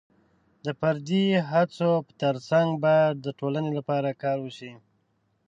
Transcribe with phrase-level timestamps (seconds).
[0.65, 1.91] د فردي هڅو
[2.21, 4.73] ترڅنګ باید د ټولنې لپاره کار وشي.